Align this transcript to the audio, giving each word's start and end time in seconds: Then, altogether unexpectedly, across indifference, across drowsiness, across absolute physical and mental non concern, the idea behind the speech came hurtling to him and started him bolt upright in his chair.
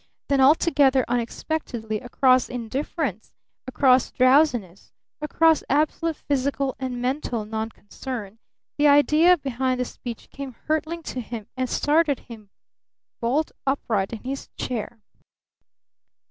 Then, 0.29 0.41
altogether 0.41 1.05
unexpectedly, 1.07 1.99
across 1.99 2.49
indifference, 2.49 3.31
across 3.67 4.09
drowsiness, 4.11 4.91
across 5.21 5.63
absolute 5.69 6.15
physical 6.15 6.75
and 6.79 6.99
mental 6.99 7.45
non 7.45 7.69
concern, 7.69 8.39
the 8.79 8.87
idea 8.87 9.37
behind 9.37 9.79
the 9.79 9.85
speech 9.85 10.31
came 10.31 10.55
hurtling 10.65 11.03
to 11.03 11.21
him 11.21 11.45
and 11.55 11.69
started 11.69 12.21
him 12.21 12.49
bolt 13.19 13.51
upright 13.67 14.11
in 14.11 14.23
his 14.23 14.47
chair. 14.57 15.03